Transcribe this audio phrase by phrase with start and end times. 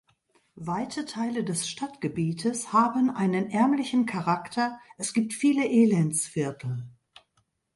[0.55, 6.87] Weite Teile des Stadtgebietes haben einen ärmlichen Charakter, es gibt viele Elendsviertel.